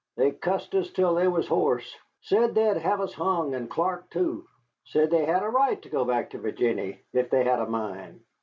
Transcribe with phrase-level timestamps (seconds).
[0.15, 1.95] They cussed us till they was hoarse.
[2.21, 4.47] Said they'd hev us hung, an' Clark, too.
[4.83, 8.19] Said they hed a right to go back to Virginny if they hed a mind."